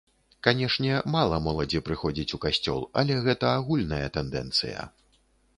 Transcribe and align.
Канешне, 0.45 0.95
мала 1.15 1.37
моладзі 1.49 1.83
прыходзіць 1.89 2.33
у 2.37 2.39
касцёл, 2.45 2.81
але 3.03 3.21
гэта 3.29 3.55
агульная 3.59 4.03
тэндэнцыя. 4.17 4.91